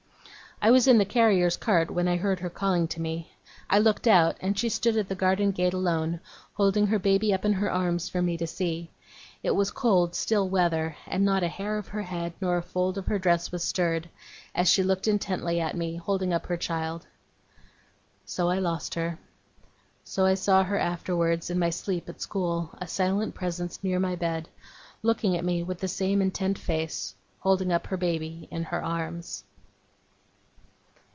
I 0.63 0.69
was 0.69 0.87
in 0.87 0.99
the 0.99 1.05
carrier's 1.05 1.57
cart 1.57 1.89
when 1.89 2.07
I 2.07 2.17
heard 2.17 2.39
her 2.41 2.49
calling 2.51 2.87
to 2.89 3.01
me. 3.01 3.31
I 3.67 3.79
looked 3.79 4.07
out, 4.07 4.37
and 4.39 4.59
she 4.59 4.69
stood 4.69 4.95
at 4.95 5.07
the 5.09 5.15
garden 5.15 5.49
gate 5.49 5.73
alone, 5.73 6.19
holding 6.53 6.85
her 6.85 6.99
baby 6.99 7.33
up 7.33 7.43
in 7.43 7.53
her 7.53 7.71
arms 7.71 8.07
for 8.09 8.21
me 8.21 8.37
to 8.37 8.45
see. 8.45 8.91
It 9.41 9.55
was 9.55 9.71
cold 9.71 10.13
still 10.13 10.47
weather; 10.47 10.95
and 11.07 11.25
not 11.25 11.41
a 11.41 11.47
hair 11.47 11.79
of 11.79 11.87
her 11.87 12.03
head, 12.03 12.33
nor 12.39 12.57
a 12.57 12.61
fold 12.61 12.99
of 12.99 13.07
her 13.07 13.17
dress, 13.17 13.51
was 13.51 13.63
stirred, 13.63 14.07
as 14.53 14.69
she 14.69 14.83
looked 14.83 15.07
intently 15.07 15.59
at 15.59 15.75
me, 15.75 15.95
holding 15.95 16.31
up 16.31 16.45
her 16.45 16.57
child. 16.57 17.07
So 18.23 18.49
I 18.49 18.59
lost 18.59 18.93
her. 18.93 19.17
So 20.03 20.27
I 20.27 20.35
saw 20.35 20.63
her 20.63 20.77
afterwards, 20.77 21.49
in 21.49 21.57
my 21.57 21.71
sleep 21.71 22.07
at 22.07 22.21
school 22.21 22.69
a 22.79 22.85
silent 22.85 23.33
presence 23.33 23.83
near 23.83 23.99
my 23.99 24.15
bed 24.15 24.47
looking 25.01 25.35
at 25.35 25.43
me 25.43 25.63
with 25.63 25.79
the 25.79 25.87
same 25.87 26.21
intent 26.21 26.59
face 26.59 27.15
holding 27.39 27.73
up 27.73 27.87
her 27.87 27.97
baby 27.97 28.47
in 28.51 28.65
her 28.65 28.83
arms. 28.85 29.43